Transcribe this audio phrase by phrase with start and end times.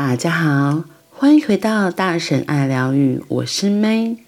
[0.00, 4.18] 大家好，欢迎回到大神爱疗愈，我是 May。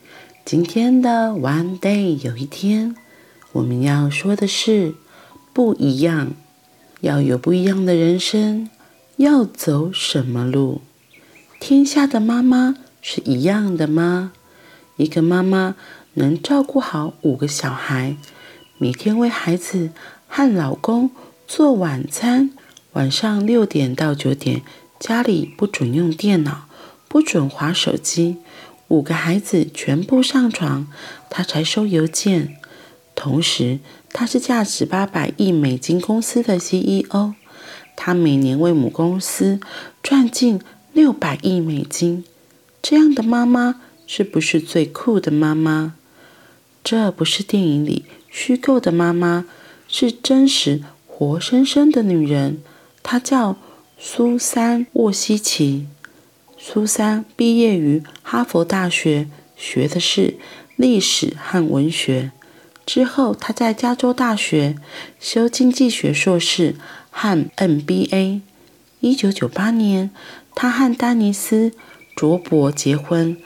[0.45, 2.97] 今天的 One Day 有一天，
[3.53, 4.95] 我们要说的是
[5.53, 6.33] 不一样，
[7.03, 8.69] 要有不一样的人生，
[9.15, 10.81] 要走什么路？
[11.61, 14.33] 天下的妈妈是一样的吗？
[14.97, 15.77] 一个妈妈
[16.15, 18.17] 能照顾好五个小孩，
[18.77, 19.91] 每天为孩子
[20.27, 21.13] 和老公
[21.47, 22.51] 做晚餐，
[22.95, 24.63] 晚上六点到九点。
[25.01, 26.69] 家里不准用电脑，
[27.09, 28.37] 不准划手机，
[28.89, 30.87] 五个孩子全部上床，
[31.31, 32.59] 他才收邮件。
[33.15, 33.79] 同时，
[34.13, 37.33] 他是价值八百亿美金公司的 CEO，
[37.97, 39.59] 他每年为母公司
[40.03, 40.61] 赚进
[40.93, 42.25] 六百亿美金。
[42.83, 45.95] 这样的妈妈是不是最酷的妈妈？
[46.85, 49.47] 这不是电影里虚构的妈妈，
[49.89, 52.59] 是真实活生生的女人。
[53.03, 53.57] 她叫。
[54.03, 55.87] 苏珊·沃西奇，
[56.57, 60.39] 苏珊毕业于哈佛大学，学的是
[60.75, 62.33] 历史和文学。
[62.87, 64.77] 之后，她在加州大学
[65.21, 66.77] 修经济学硕士
[67.11, 68.41] 和 MBA。
[69.01, 70.11] 一九九八年，
[70.55, 71.69] 她和丹尼斯·
[72.17, 73.37] 卓博结婚，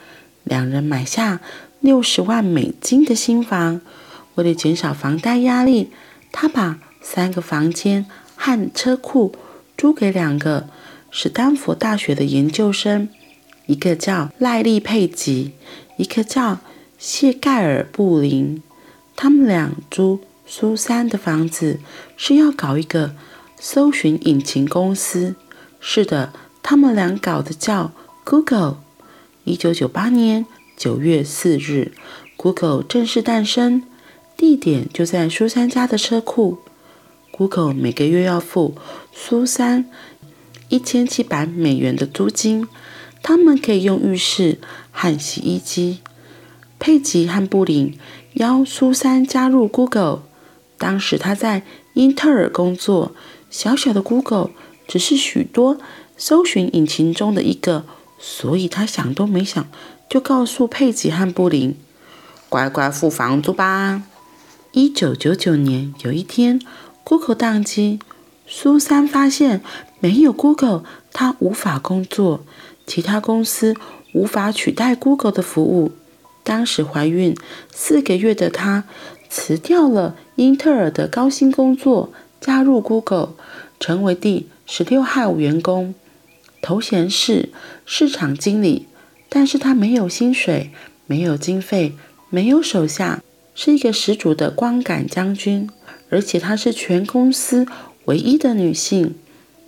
[0.44, 1.40] 两人买下
[1.80, 3.80] 六十万美金的新房。
[4.36, 5.90] 为了减少房贷压力，
[6.30, 9.34] 她把三个房间和车库。
[9.76, 10.68] 租给两个
[11.10, 13.08] 史丹佛大学的研究生，
[13.66, 15.52] 一个叫赖利·佩吉，
[15.96, 16.60] 一个叫
[16.98, 18.62] 谢盖尔·布林。
[19.16, 21.78] 他们俩租苏珊的房子
[22.16, 23.14] 是要搞一个
[23.58, 25.36] 搜寻引擎公司。
[25.80, 27.92] 是的，他们俩搞的叫
[28.24, 28.78] Google。
[29.44, 31.92] 一九九八年九月四日
[32.36, 33.82] ，Google 正式诞生，
[34.36, 36.58] 地点就在苏珊家的车库。
[37.36, 38.76] Google 每个月要付
[39.12, 39.90] 苏珊
[40.68, 42.68] 一千七百美元的租金，
[43.24, 44.60] 他们可以用浴室
[44.92, 45.98] 和洗衣机。
[46.78, 47.98] 佩吉和布林
[48.34, 50.22] 邀苏珊加入 Google，
[50.78, 51.64] 当时他在
[51.94, 53.10] 英特尔工作。
[53.50, 54.50] 小小的 Google
[54.86, 55.78] 只是许多
[56.16, 57.84] 搜寻引擎中的一个，
[58.20, 59.66] 所以他想都没想
[60.08, 61.76] 就告诉佩吉和布林
[62.48, 64.04] ：“乖乖付房租吧。”
[64.70, 66.60] 一九九九年有一天。
[67.04, 68.00] Google 当机，
[68.46, 69.60] 苏珊发现
[70.00, 70.82] 没有 Google，
[71.12, 72.44] 她无法工作，
[72.86, 73.74] 其他公司
[74.14, 75.92] 无法取代 Google 的服务。
[76.42, 77.36] 当时怀孕
[77.72, 78.84] 四个月的她
[79.28, 82.10] 辞掉了英特尔的高薪工作，
[82.40, 83.34] 加入 Google，
[83.78, 85.94] 成为第十六号员工，
[86.62, 87.50] 头衔是
[87.84, 88.86] 市场经理。
[89.28, 90.70] 但是她没有薪水，
[91.06, 91.94] 没有经费，
[92.30, 93.22] 没有手下，
[93.54, 95.68] 是一个十足的光杆将军。
[96.14, 97.66] 而且她是全公司
[98.04, 99.16] 唯一的女性，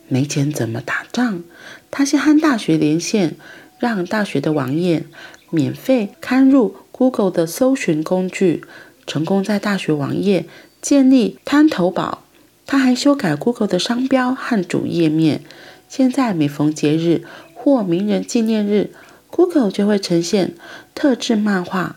[0.06, 1.42] 没钱怎么打仗？
[1.90, 3.34] 她先和大学连线，
[3.80, 5.06] 让大学的网页
[5.50, 8.62] 免费刊入 Google 的搜寻工具，
[9.08, 10.46] 成功在大学网页
[10.80, 12.22] 建立滩头堡。
[12.64, 15.40] 她还修改 Google 的商标和主页面。
[15.88, 17.24] 现在每逢节日
[17.54, 18.92] 或名人纪念日
[19.30, 20.54] ，Google 就会呈现
[20.94, 21.96] 特制漫画，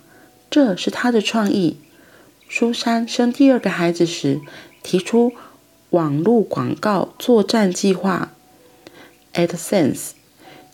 [0.49, 1.77] 这是她的创意。
[2.51, 4.41] 苏珊生第二个孩子时，
[4.81, 5.33] 提出
[5.91, 8.31] 网络广告作战计划
[9.35, 10.13] （AdSense），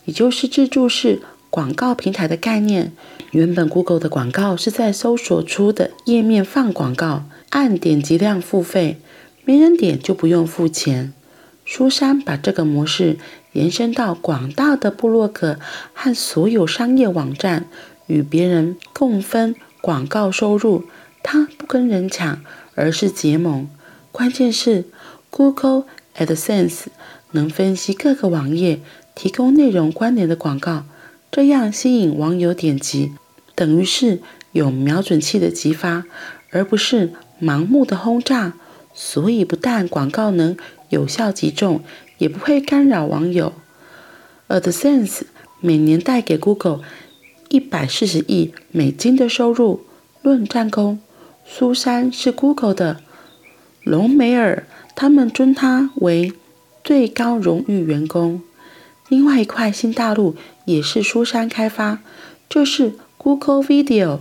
[0.06, 2.94] 也就是自助式广告平台的概念。
[3.32, 8.98] 原本 Google 的广告是在搜索出的页面放广告，按点击量付费，
[9.44, 11.12] 没人点就不用付钱。
[11.66, 13.18] 苏珊把这个模式
[13.52, 15.60] 延伸到广大的部落格
[15.94, 17.66] 和所有商业网站，
[18.08, 20.86] 与别人共分广告收入。
[21.28, 22.44] 他不跟人抢，
[22.76, 23.68] 而是结盟。
[24.12, 24.86] 关键是
[25.32, 26.84] ，Google AdSense
[27.32, 28.80] 能分析各个网页，
[29.16, 30.84] 提供内容关联的广告，
[31.32, 33.12] 这样吸引网友点击，
[33.56, 34.22] 等于是
[34.52, 36.06] 有瞄准器的激发，
[36.52, 38.54] 而不是盲目的轰炸。
[38.94, 40.56] 所以，不但广告能
[40.90, 41.84] 有效击中，
[42.20, 43.54] 也不会干扰网友。
[44.48, 45.24] AdSense
[45.60, 46.82] 每年带给 Google
[47.50, 49.88] 一百四十亿美金的收入。
[50.22, 51.00] 论战功。
[51.48, 53.02] 苏珊是 Google 的
[53.84, 54.66] 隆美尔，
[54.96, 56.34] 他们尊她为
[56.84, 58.42] 最高荣誉员工。
[59.08, 62.00] 另外一块新大陆也是苏珊开发，
[62.50, 64.20] 就是 Google Video。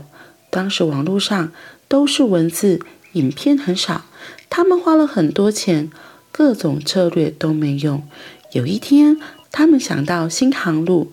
[0.50, 1.50] 当时网络上
[1.88, 2.80] 都是文字，
[3.12, 4.04] 影片很少，
[4.50, 5.90] 他们花了很多钱，
[6.30, 8.06] 各种策略都没用。
[8.52, 9.18] 有一天，
[9.50, 11.10] 他们想到新航路，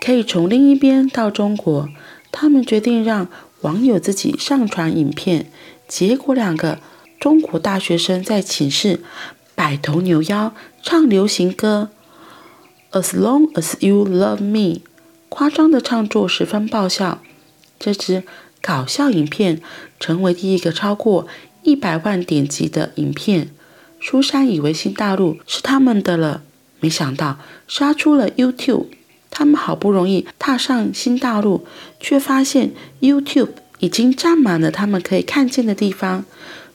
[0.00, 1.88] 可以从另一边到中国，
[2.30, 3.28] 他们决定让。
[3.62, 5.50] 网友自己上传影片，
[5.86, 6.78] 结果两个
[7.18, 9.00] 中国大学生在寝室
[9.54, 11.90] 摆头扭腰唱流行歌。
[12.92, 14.80] As long as you love me，
[15.28, 17.20] 夸张的唱作十分爆笑。
[17.78, 18.24] 这支
[18.62, 19.60] 搞笑影片
[19.98, 21.26] 成为第一个超过
[21.62, 23.50] 一百万点击的影片。
[24.00, 26.42] 苏珊以为新大陆是他们的了，
[26.80, 28.86] 没想到杀出了 YouTube。
[29.30, 31.64] 他们好不容易踏上新大陆，
[31.98, 36.24] 却发现 YouTube 已经占满了他们可以看见的地方。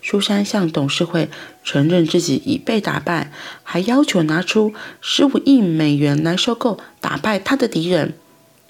[0.01, 1.29] 苏珊向董事会
[1.63, 3.31] 承认自己已被打败，
[3.63, 8.13] 还要求拿出十五亿美元来收购打败他的敌人。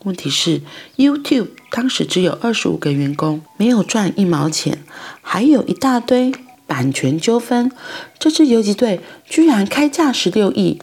[0.04, 0.62] 问题是
[0.96, 4.84] ，YouTube 当时只有二十五个员工，没有赚一毛钱，
[5.22, 6.32] 还有一大堆
[6.66, 7.70] 版权纠纷。
[8.18, 10.80] 这支游击队居然开价十六亿，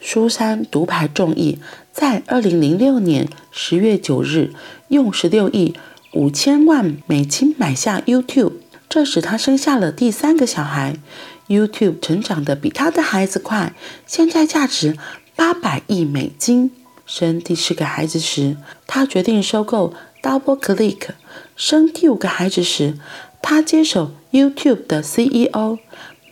[0.00, 1.58] 苏珊独排众议，
[1.92, 4.52] 在二零零六年十月九日
[4.88, 5.74] 用十六亿
[6.14, 8.52] 五千万美金买下 YouTube。
[8.88, 10.96] 这时，他生下了第三个小孩
[11.48, 13.74] ，YouTube 成长得比他的孩子快，
[14.06, 14.96] 现在价值
[15.36, 16.70] 八百亿美金。
[17.06, 18.56] 生第四个孩子时，
[18.86, 21.10] 他决定收购 DoubleClick。
[21.56, 22.98] 生第五个孩子时，
[23.42, 25.78] 他接手 YouTube 的 CEO。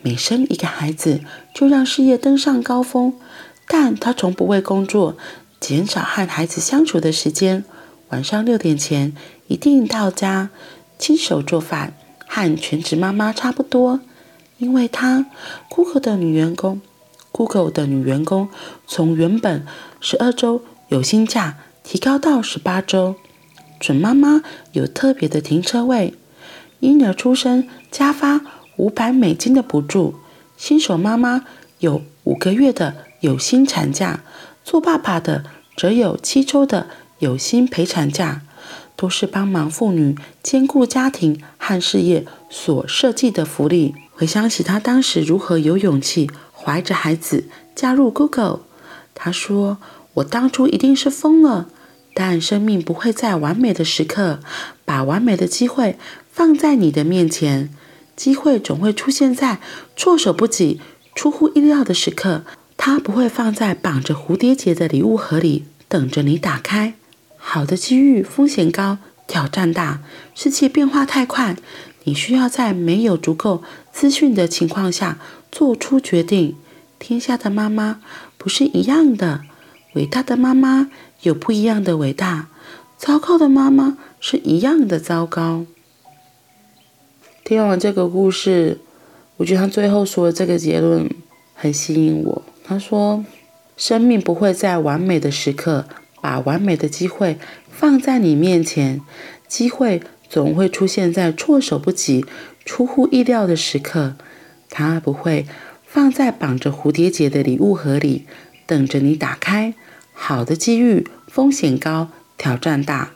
[0.02, 1.20] 每生一个孩子，
[1.52, 3.14] 就让事业登上高峰。
[3.66, 5.16] 但他从不为工作
[5.60, 7.64] 减少和孩子相处的时间。
[8.08, 9.14] 晚上六点前
[9.46, 10.50] 一定到家，
[10.99, 11.94] 亲手做饭。
[12.31, 14.00] 和全职妈妈差不多，
[14.58, 15.25] 因为她
[15.70, 16.82] ，Google 的女员工
[17.32, 18.50] ，Google 的女员工
[18.87, 19.66] 从原本
[19.99, 23.16] 十二周有薪假提高到十八周，
[23.81, 26.12] 准妈妈有特别的停车位，
[26.81, 28.43] 婴儿出生加发
[28.76, 30.16] 五百美金的补助，
[30.58, 31.46] 新手妈妈
[31.78, 34.22] 有五个月的有薪产假，
[34.69, 35.44] 做爸爸的
[35.79, 36.88] 则有七周的
[37.20, 38.43] 有薪陪产假。
[38.97, 43.94] 都是帮忙妇女兼顾家庭和事业所设计的福利。
[44.12, 47.44] 回想起他当时如何有勇气怀着孩子
[47.76, 48.62] 加入 Google，
[49.15, 49.79] 他说
[50.15, 51.69] ：“我当初一定是疯了，
[52.12, 54.41] 但生命不会在完美的时刻
[54.85, 55.97] 把完美的机会
[56.32, 57.73] 放在你的面前，
[58.17, 59.61] 机会总会出现在
[59.97, 60.81] 措手不及、
[61.15, 62.43] 出乎意料的时刻。
[62.79, 66.95] 它不会放在绑着蝴蝶结的礼物盒里等着你打开。”
[67.37, 70.01] 好的机遇风险高，挑战大，
[70.35, 71.57] 世界变化太快，
[72.05, 75.19] 你需要在没有足够资讯的情况下
[75.53, 76.57] 做出决定。
[76.99, 78.01] 天下的妈妈
[78.37, 79.43] 不是一样的，
[79.95, 80.91] 伟大的妈妈
[81.23, 82.49] 有不一样的伟大，
[82.97, 85.65] 糟糕的妈妈是一样的糟糕。
[87.45, 88.79] 听完这个故事，
[89.37, 91.09] 我觉得他最后说的这个结论
[91.55, 92.43] 很吸引我。
[92.69, 93.25] 他说
[93.76, 95.87] ：“生命不会在完美的时刻。”
[96.20, 97.38] 把完美的机会
[97.70, 99.00] 放在你面前，
[99.47, 102.26] 机会总会出现在措手不及、
[102.65, 104.17] 出乎意料的时刻。
[104.69, 105.47] 它不会
[105.87, 108.26] 放在绑着蝴蝶结的礼物盒里，
[108.67, 109.75] 等着你打开。
[110.12, 113.12] 好的机遇风险高，挑战大。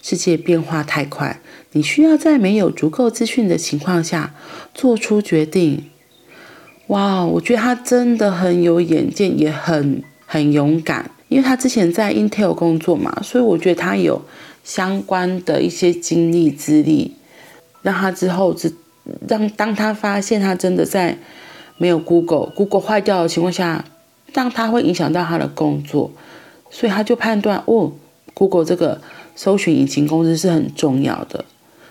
[0.00, 1.40] 世界变化太快，
[1.72, 4.32] 你需要在没有足够资讯的情况下
[4.72, 5.90] 做出决定。
[6.88, 11.10] 哇，我觉得他真的很有远见，也很很勇敢。
[11.28, 14.22] 因为他之前在 Intel 工作嘛，所以我觉得他有
[14.64, 17.14] 相关的一些经历资历，
[17.82, 18.72] 让他之后只
[19.28, 21.18] 让当他发现他真的在
[21.76, 23.84] 没有 Google Google 坏掉的情况下，
[24.32, 26.10] 让他会影响到他的工作，
[26.70, 27.92] 所以他就判断哦
[28.32, 29.02] ，Google 这个
[29.36, 31.44] 搜寻引擎公司是很重要的。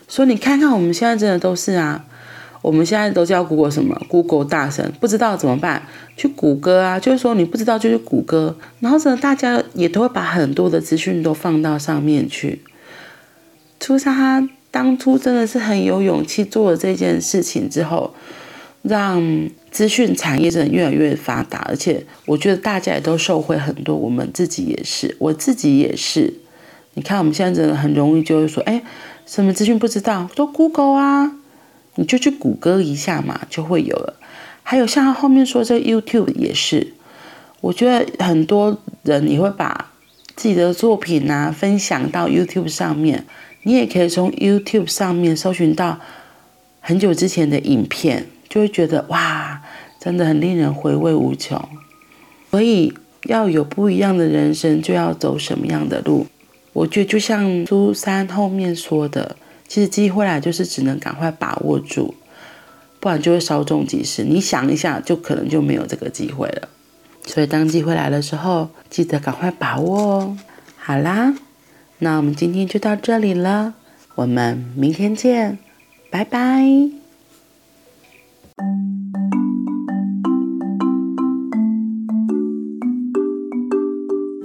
[0.07, 2.05] 所以你看看我们现在真的都是啊。
[2.61, 5.83] 我们现在都叫 Google 什么？Google 大神，不知道怎么办？
[6.15, 12.61] 去谷歌啊，就是说你不知道就去谷歌，然后呢，大家也都会把很多的资讯都放到上面去。
[13.79, 18.13] 苏珊他当初真的是很有勇气做了这件事情之后，
[18.81, 26.33] 让资讯产业真的越来越发达，而且我觉得大家也都受惠很多，我们自己也是，我自己也是。
[26.95, 28.81] 你看我们现在真的很容易就会说，哎，
[29.25, 31.31] 什么资讯不知道，都 Google 啊。
[31.99, 34.13] 你就去谷歌一下嘛，就会有了。
[34.61, 36.93] 还有像他后面说这 YouTube 也是，
[37.61, 39.91] 我觉得很多人也会把
[40.35, 43.25] 自己的作品啊分享到 YouTube 上面，
[43.63, 45.99] 你也可以从 YouTube 上面搜寻到
[46.81, 49.63] 很久之前的影片，就会觉得哇，
[49.99, 51.59] 真的很令人回味无穷。
[52.51, 56.27] 所以要有不一样的人生，就要走什么样的路？
[56.73, 59.35] 我觉得就像苏珊后面说的。
[59.67, 62.15] 其实机会来就是只能赶快把握住，
[62.99, 64.23] 不然就会稍纵即逝。
[64.23, 66.69] 你想一下，就可能就没有这个机会了。
[67.25, 70.37] 所以当机会来的时候，记得赶快把握哦。
[70.77, 71.35] 好啦，
[71.99, 73.73] 那我们今天就到这里了，
[74.15, 75.59] 我们明天见，
[76.09, 76.63] 拜拜。